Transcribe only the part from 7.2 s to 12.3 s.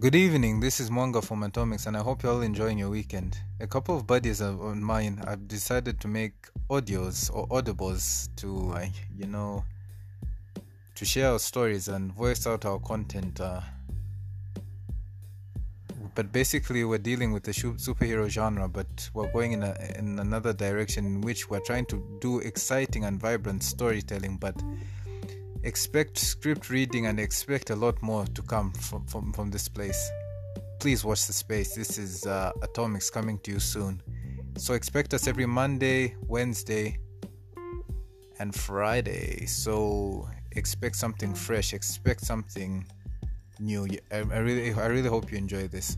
or audibles to, uh, you know, to share our stories and